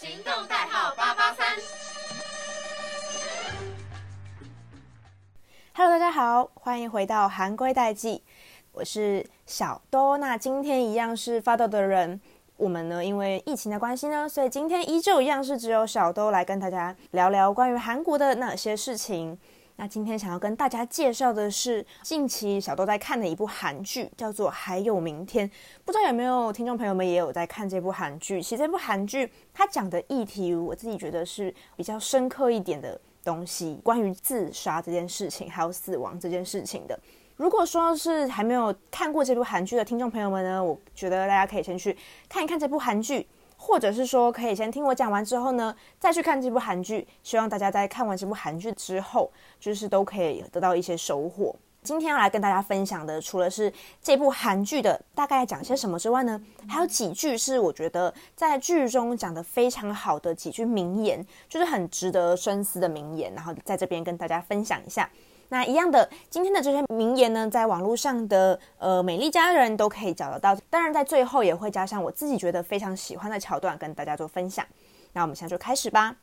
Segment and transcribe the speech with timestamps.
[0.00, 1.46] 行动代号八八三。
[5.74, 8.22] Hello，大家好，欢迎回到韩归代记，
[8.72, 10.16] 我是小多。
[10.16, 12.18] 那今天一样是发豆的人，
[12.56, 19.38] 我们呢因为疫情的关系呢，所以今天依旧一样是只有小多来跟大家聊聊关于韩国的那些事情。
[19.80, 25.48] 那今天想要跟大家介绍的是近期小豆在看的一部韩剧，叫做《还有明天》。
[25.86, 28.42] 不知道有没有听众朋友们也有在看这部韩剧？
[28.42, 37.00] 其实这部韩剧它讲的议题，我自己觉得是比较深刻一点的东西，关于自杀这件事情，还有死亡这件事情的。
[37.36, 41.96] 如果说是还没有看过这部韩剧的听众朋友们呢，我觉得大家可以先去
[42.28, 43.26] 看一看这部韩剧。
[43.62, 47.06] 或者是说，可以先听我讲完之后呢，再去看这部韩剧。
[47.22, 51.54] 希望大家在看完这部韩剧之后，就是都可以得到一些收获。
[51.82, 53.70] 今天要来跟大家分享的，除了是
[54.02, 65.08] 这部韩剧的大概讲些什么之外呢，还有几句是我觉得在剧中讲的非常好的几句名言，就是很值得深思的名言，然后在这边跟大家分享一下。
[65.52, 70.54] 那一样的，今天的这些名言呢，在网络上的呃美丽家人都可以找得到。
[70.70, 74.64] 当然，在最后也会加上我自己觉得非常喜欢的桥段，跟大家做分享。
[75.12, 76.16] 那我们现在就开始吧。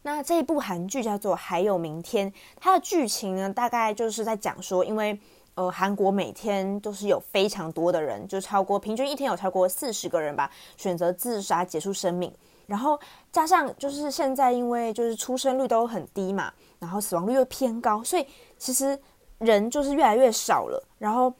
[0.00, 5.18] 那这一部韩剧叫做《还有明天》，它的剧情呢，大概就是在讲说，因为
[5.56, 12.32] 呃韩国每天都是有非常多的人，就超过平均一天有超过四十个人吧，选择自杀结束生命。
[12.66, 12.98] 然后
[13.30, 18.26] 加上就是现在因为就是出生率都很低嘛，然后死亡率又偏高，所以。
[18.56, 18.98] 其实
[19.40, 21.30] 人就是越来越少了，然后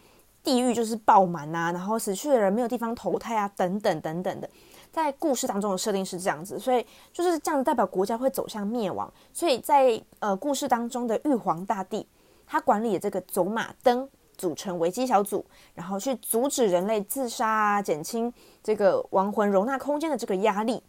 [0.43, 4.51] 地狱就是爆满啊，然后死去的人没有地方投胎啊，等等等等的，
[4.93, 9.11] 在故事当中的设定是这样子，所以就是这样子代表国家会走向灭亡。
[9.33, 12.07] 所以在呃故事当中的玉皇大帝，
[12.47, 18.31] 他管理这个走马灯组成危机小组，然后去阻止人类自杀啊，减轻
[18.63, 20.83] 这个亡魂容纳空间的这个压力。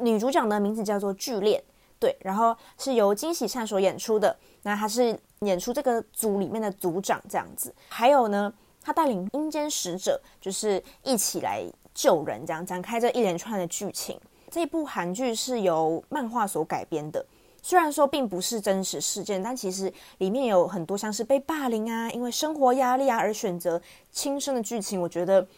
[0.00, 1.62] 女主角的名字叫做剧恋，
[1.98, 5.18] 对，然后是由金喜善所演出的，那她是。
[5.40, 8.52] 演出这个组里面的组长这样子，还有呢，
[8.82, 11.64] 她带领阴间使者，就是一起来
[11.94, 14.20] 救人，这样展开这一连串的剧情。
[14.50, 17.24] 这部韩剧是由漫画所改编的，
[17.62, 23.80] 虽然说并不是真实事件，但其实里面有很多像是被霸凌啊，因为生活压力啊而选择
[24.12, 25.00] 轻生的剧情。
[25.00, 25.48] 我觉得，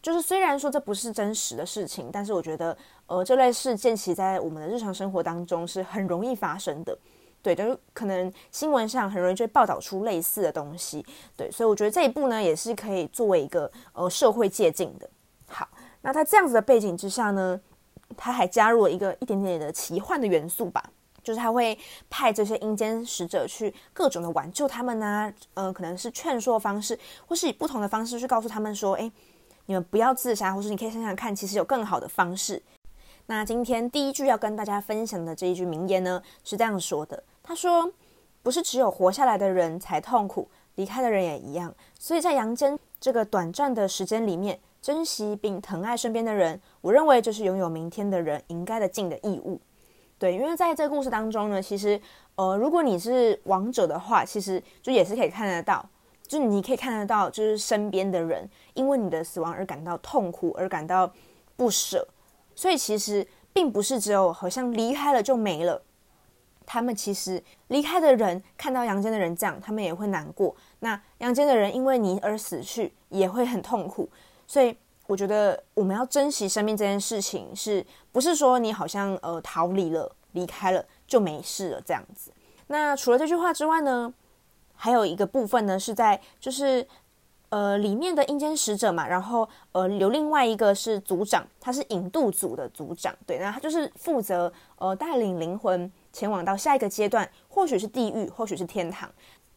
[0.00, 6.96] 就是虽然说这不是真实的事情，但是我觉得，呃，这类事件其在我们的日常生活当中是很容易发生的。
[7.42, 11.06] 对，就是可能新闻上很容易就会报道出类似的东西，
[11.36, 15.08] 对，所以我觉得这一步呢也是可以作为一个呃社会借鉴的。
[15.46, 15.68] 好，
[16.00, 17.60] 那他这样子的背景之下呢，
[18.16, 20.82] 他还加入了一个一点点的奇幻的元素吧，
[21.22, 21.78] 就是他会
[22.10, 29.08] 派这些阴间使者去各种的挽救他们啊，呃，可能是劝说方式，或是以不同的方式去告诉他们说，哎，
[29.66, 32.60] 你们不要自杀，或是你可以想想看，其实有更好的方式。
[33.28, 37.20] 那今天第一句要跟大家分享的这一句名言呢，是这样说的。
[37.42, 37.92] 他说
[38.40, 41.74] ：“不是只有活下来的人才痛苦，离开的人也一样。
[41.98, 49.60] 所以在阳间这个短暂的时间里面，珍惜并疼爱身边的人，我认为就是拥有明天的人应该的尽的义务。
[50.18, 52.00] 对，因为在这个故事当中呢，其实
[52.36, 55.84] 呃，如果你是亡者的话，其实就也是可以看得到，
[56.28, 61.12] 就你可以看得到，就是身边的人因为你的死亡而感到痛苦，而感到
[61.56, 62.06] 不舍。
[62.56, 65.80] 所以其实并不是只有好像离开了就没了。”
[66.66, 70.52] 他们其实离开的人看到阳间的人这样，他们也会难过。
[70.80, 74.10] 那阳间的人因为你而死去，也会很痛苦。
[74.48, 82.32] 所以我觉得我们要珍惜生命这件事情，是不是说你好像呃逃离了、离开了就没事了这样子？
[82.66, 84.12] 那除了这句话之外呢，
[84.74, 86.84] 还有一个部分呢是在就是
[87.48, 95.90] 呃里面的阴间使者嘛，然后呃有另外一个是组长，他是引渡组的组长，对，那他就是负责呃带领灵魂。
[96.12, 99.06] 前往到下一个阶段，或许是地狱，或许是天堂，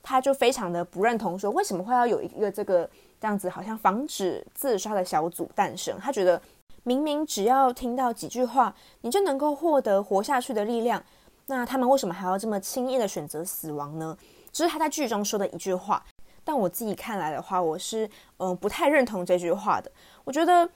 [0.04, 2.84] 他就非常的不认同，说为什么会要有一个这个
[3.18, 5.98] 这样子，好像防止自杀的小组诞生？
[6.02, 6.42] 他觉得
[6.84, 11.02] 明明只要听到几句话，你就能够获得活下去的力量，
[11.46, 14.18] 那他们为什么还要这么轻易的选择死亡呢？
[14.52, 16.04] 这是他在剧中说的一句话，
[16.50, 19.92] 但我自己看来的话，我是嗯不太认同这句话的，
[20.24, 20.68] 我觉得。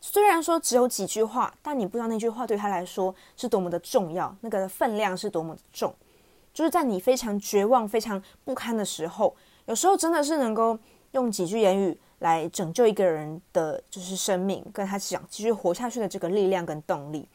[0.00, 5.92] 虽然说只有几句话，但你不知道那句话对他来说是多么的重要，那个分量是多么的重。
[6.54, 9.34] 就是在你非常绝望、非常不堪的时候，
[9.66, 10.78] 有时候真的是能够
[11.10, 17.28] 用几句言语来拯救一个人的就是生命，跟他讲继续活下去的这个力量跟动力。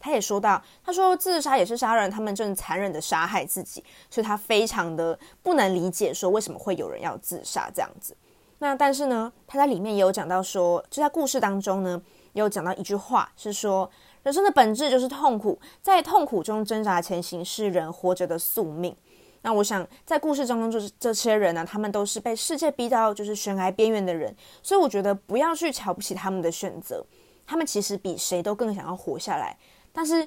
[0.00, 8.16] 他也说到，他说自杀也是杀人，他们正残忍的杀害自己，所以他非常的不能理解说为什么会有人要自杀这样子。
[8.60, 12.00] 那但是呢，他在里面也有讲到说，就在故事当中呢，
[12.32, 13.88] 也有讲到一句话，是说
[14.22, 18.96] 人生的本质就是痛苦，在痛苦中挣扎前行是人活着的宿命。
[19.42, 24.34] 那我想，在故事当中，就是这些人呢，他们都是被世界逼到就是悬崖边缘的人，
[24.64, 27.06] 所以我觉得不要去瞧不起他们的选择，
[27.46, 29.56] 他们其实比谁都更想要活下来，
[29.98, 30.24] 但是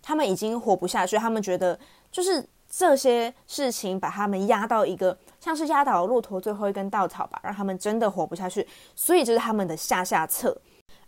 [0.00, 1.76] 他们已经活不下去，他们觉得
[2.08, 10.56] 就是这些事情把他们压到一个像是压倒骆驼最后一根稻草吧，让他们真的活不下去，所以这是他们的下下策。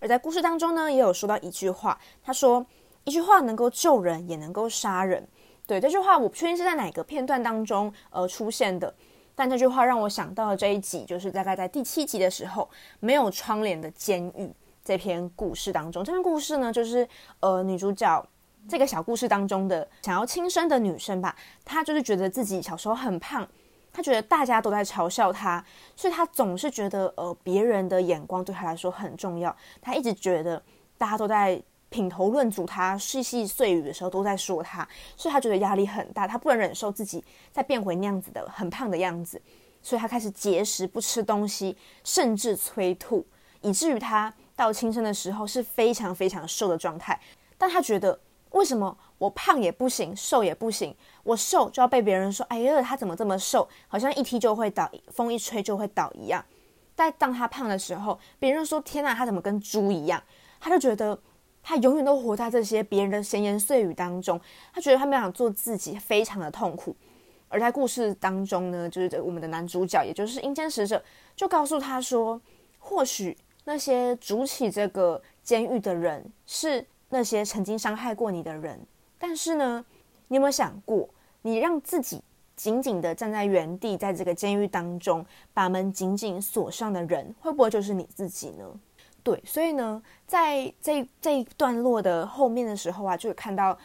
[0.01, 2.67] 而在故事当中呢，也有说到一句话，他说
[3.05, 5.25] 一句话能够救人，也能够杀人。
[5.65, 8.93] 对这句话，我不确定是在哪个片段当中呃出现的，
[9.37, 12.69] 但这句话让我想到了这一集，就是大概在第七集的时候，
[12.99, 14.53] 没有窗帘的监狱
[14.85, 16.05] 这篇故事当中。
[16.05, 17.09] 这篇故事呢，就是
[17.41, 18.27] 呃女主角
[18.69, 21.35] 这个小故事当中的想要轻生的女生吧，
[21.65, 23.49] 她就是觉得自己小时候很胖，
[23.93, 25.65] 她觉得大家都在嘲笑她，
[25.97, 30.63] 所以她总是觉得呃别人的眼光对她来说很重要，她一直觉得
[30.99, 31.63] 大家都在。
[31.93, 39.43] 品头论足，他细细碎语的时候都在说他，所以他觉得压力很大，他不能忍受自己再变回那样子的很胖的样子，
[39.83, 43.27] 所以他开始节食，不吃东西，甚至催吐，
[43.61, 47.19] 以至于他到轻生的时候是非常非常瘦的状态。
[47.57, 48.21] 但他觉得，
[48.51, 50.95] 为什么我胖也不行，瘦也不行？
[51.23, 56.45] 我瘦就要被别人说，哎呀，他怎么这么瘦，好像一踢就会倒，风一吹就会倒一样。
[56.95, 60.23] 但当他胖的时候，别人说，天呐，他怎么跟猪一样？
[60.61, 61.19] 他就觉得。
[61.63, 64.41] 他永远都活在这些别人的闲言碎语当中，
[64.73, 66.97] 他觉得他没想做自己，非常的痛苦。
[67.51, 71.05] 而在故事当中呢，就是我们的男主角，也就是阴间使者，
[71.37, 72.41] 就告诉他说，
[72.79, 73.37] 或许
[73.71, 78.77] 那些筑起这个监狱的人是那些曾经伤害过你的人，
[79.17, 79.85] 但是呢，
[80.27, 81.09] 你有没有想过，
[81.43, 82.21] 你让自己
[82.57, 85.25] 紧紧的站在原地，在这个监狱当中，
[85.55, 88.65] 把门紧紧锁上的人，会不会就是你自己呢？
[89.23, 93.79] 对，所以呢，在这这一段落的后面的时候啊，就会看到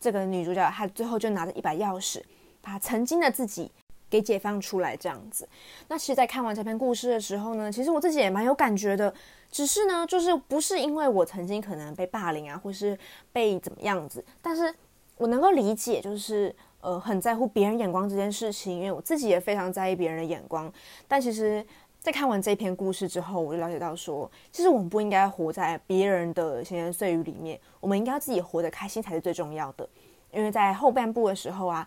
[0.00, 2.20] 这个女主角，她最后就拿着一把钥匙，
[2.60, 3.70] 把曾经的自己
[4.08, 5.48] 给解放出来，这样子。
[5.88, 9.12] 那其实，在看完这篇故事的时候呢，其实我自己也蛮有感觉的。
[9.50, 12.98] 只是呢，就是不是因为我曾经可能被霸凌啊，或是
[13.32, 14.74] 被怎么样子，但是
[15.16, 20.72] 我能够理解，就是呃，很在乎别人眼光这件事情，因为我自己也非常在意别人的眼光，
[21.06, 21.64] 但其实。
[22.00, 29.86] 在看完这篇故事之后，我就了解到说，其实我们不应该活在别人的闲言碎语里面，我们应该自己活得开心才是最重要的。
[30.30, 31.86] 因为在后半部的时候啊，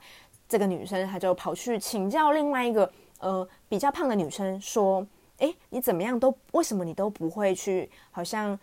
[0.52, 5.08] 这个女生她就跑去请教另外一个呃比较胖的女生说
[5.40, 8.60] ：“诶，你怎么样都为什么你都不会去好像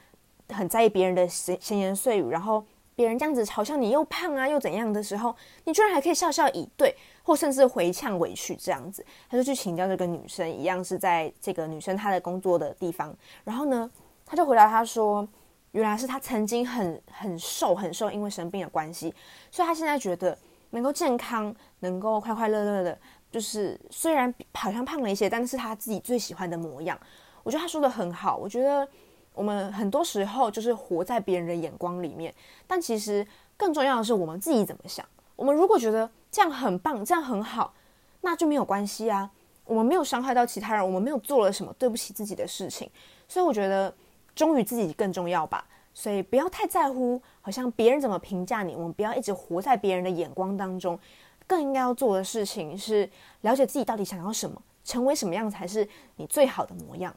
[0.50, 2.62] 很在意别人的闲闲言碎语，然后
[2.94, 6.94] 别人这样子嘲笑你又胖啊又怎样的时候，你居然还可以笑笑以对。”
[7.24, 13.14] 或甚至回呛委屈这样子，她就去请教这个女生，一样是在这个女生她的工作的地方。
[13.44, 13.90] 然后呢，
[14.26, 15.26] 她就回答她说
[15.72, 19.14] ：“原来是他曾经很很瘦很瘦，因为生病的关系，
[19.50, 20.36] 所以他现在觉得
[20.70, 22.98] 能够健康，能够快快乐乐的，
[23.30, 26.98] 就是虽然好像胖了一些，但是他自己最喜欢的模样。
[27.42, 28.36] 我觉得他说的很好。
[28.36, 28.86] 我觉得
[29.32, 32.34] 我们很多时候就是活在别人的眼光里面，
[32.66, 33.26] 但其实
[33.56, 35.04] 更重要的是我们自己怎么想。
[35.36, 37.72] 我们如果觉得，这样很棒，这样很好，
[38.20, 39.30] 那就没有关系啊。
[39.64, 42.90] 我们没有伤害到其他人，我们没有做了什么对不起自己的事情，
[43.28, 43.94] 所以我觉得
[44.34, 45.66] 忠于自己更重要吧。
[45.98, 50.96] 所以不要太在乎，好像别人怎么评价你，我们不要一直活在别人的眼光当中。
[51.44, 57.12] 更应该要做的事情是了解自己到底想要什么，成为什么样才是你最好的模样。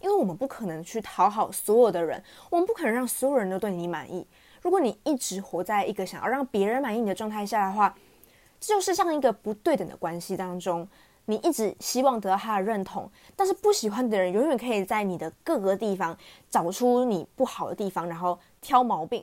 [0.00, 2.20] 因为我们不可能去讨好所有的人，
[2.50, 4.26] 我们不可能让所有人都对你满意。
[4.62, 7.94] 如果你一直活在一个想要让别人满意你的状态下的话，
[8.58, 10.88] 这就是像一个不对等的关系当中，
[11.30, 16.16] 你一直希望得到他的认同，但是不喜欢的人永远可以在你的各个地方
[16.48, 19.22] 找出你不好的地方，然后挑毛病。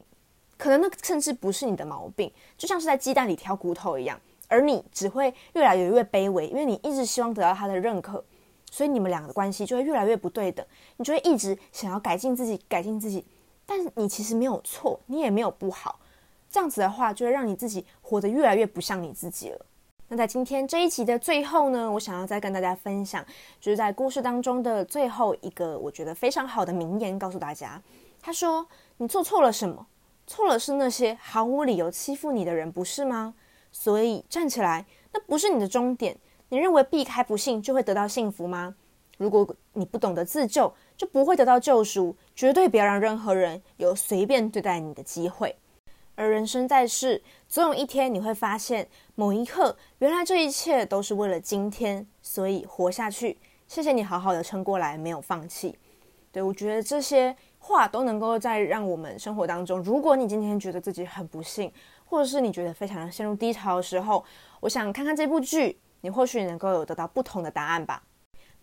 [0.55, 8.23] 可能那甚至不是你的毛病，就像是在鸡蛋里挑骨头一样，而你只会越来越越卑微，因为你一直希望得到他的认可，
[8.69, 10.63] 所以你们两个的关系就会越来越不对等，
[10.97, 13.25] 你就会一直想要改进自己，改进自己，
[13.65, 15.99] 但你其实没有错，你也没有不好。
[16.51, 19.65] 这样子的话，就会让你自己活得越来越不像你自己了。
[20.07, 23.25] 那在今天这一集的最后呢，我想要再跟大家分享，
[23.59, 27.81] 就是在故事当中的最后一个我觉得非常好的名言，告诉大家。
[28.21, 29.87] 他说：“你做错了什么？
[30.27, 33.33] 错了是那些毫无理由欺负你的人，不是吗？
[33.71, 36.15] 所以站起来，那不是你的终点。
[36.49, 38.75] 你认为避开不幸就会得到幸福吗？
[39.17, 42.15] 如果你不懂得自救，就不会得到救赎。
[42.35, 45.55] 绝对不要让任何人有随便对待你的机会。”
[46.15, 53.37] 而人生在世，总有一天你会发现，某一刻，原来这一切都是为了今天，所以活下去。
[53.67, 55.77] 谢谢你好好的撑过来，没有放弃。
[56.31, 61.71] 对我觉得这些话都能够在让我们生活当中，如果你今天觉得自己很不幸，
[62.05, 64.23] 或者是你觉得非常陷入低潮的时候，
[64.59, 68.03] 我想看看这部剧，你或许能够有得到不同的答案吧。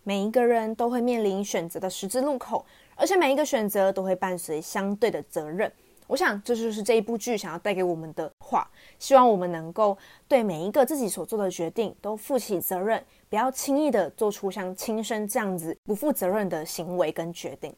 [0.03, 5.71] 每一个人都会面临选择的十字路口，而且每一个选择都会伴随相对的责任。
[6.13, 17.73] 我想这就是这一部剧想要带给我们的话，希望我们能够对每一个自己所做的决定都负起责任，不要轻易的做出像轻生这样子不负责任的行为跟决定。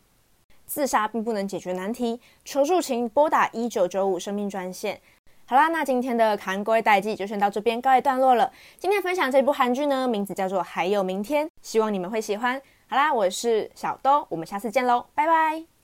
[0.66, 5.00] 自杀并不能解决难题，求助请拨打一九九五生命专线。
[5.46, 8.52] 好啦，那今天的韩国代记就先到这边告一段落了。
[8.78, 12.62] 今天分享这部韩剧呢，名字叫做《还有明天》，希望你们会喜欢。
[12.90, 15.75] 好啦，我是小兜，我们下次见喽，拜拜。